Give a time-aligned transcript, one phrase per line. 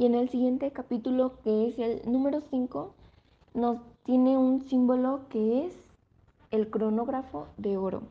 [0.00, 2.94] Y en el siguiente capítulo, que es el número 5,
[3.52, 5.76] nos tiene un símbolo que es
[6.50, 8.04] el cronógrafo de oro.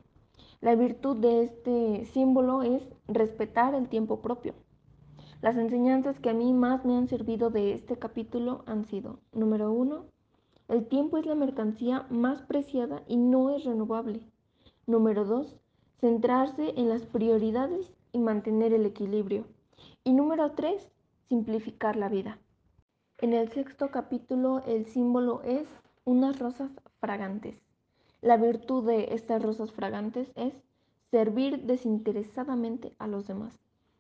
[0.62, 4.54] La virtud de este símbolo es respetar el tiempo propio.
[5.42, 9.72] Las enseñanzas que a mí más me han servido de este capítulo han sido, número
[9.72, 10.06] uno,
[10.68, 14.22] el tiempo es la mercancía más preciada y no es renovable.
[14.86, 15.58] Número dos,
[16.02, 19.46] centrarse en las prioridades y mantener el equilibrio.
[20.04, 20.88] Y número tres,
[21.30, 22.40] simplificar la vida.
[23.20, 25.68] En el sexto capítulo el símbolo es
[26.04, 27.56] unas rosas fragantes.
[28.22, 30.54] La virtud de estas rosas fragantes es
[31.12, 33.58] servir desinteresadamente a los demás.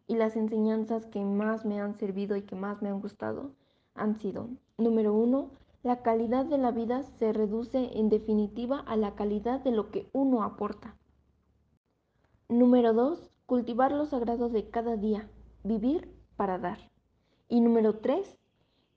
[0.07, 3.51] Y las enseñanzas que más me han servido y que más me han gustado
[3.93, 5.51] han sido, número uno,
[5.83, 10.09] la calidad de la vida se reduce en definitiva a la calidad de lo que
[10.13, 10.97] uno aporta.
[12.47, 15.29] Número dos, cultivar lo sagrado de cada día,
[15.63, 16.79] vivir para dar.
[17.49, 18.37] Y número tres,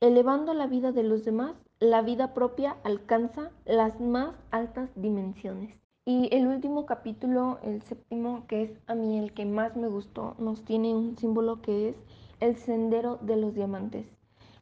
[0.00, 5.74] elevando la vida de los demás, la vida propia alcanza las más altas dimensiones.
[6.04, 10.36] Y el último capítulo, el séptimo, que es a mí el que más me gustó,
[10.38, 11.96] nos tiene un símbolo que es
[12.40, 14.06] el sendero de los diamantes.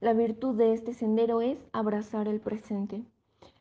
[0.01, 3.03] La virtud de este sendero es abrazar el presente.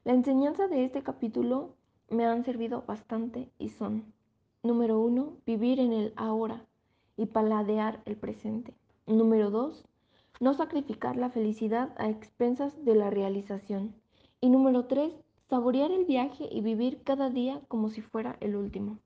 [0.03, 1.69] La enseñanza de este capítulo
[2.09, 4.13] me han servido bastante y son,
[4.61, 6.65] número uno, vivir en el ahora
[7.17, 8.75] y paladear el presente.
[9.07, 9.85] Número dos,
[10.39, 13.95] no sacrificar la felicidad a expensas de la realización.
[14.41, 15.13] Y número tres,
[15.49, 18.99] saborear el viaje y vivir cada día como si fuera el último.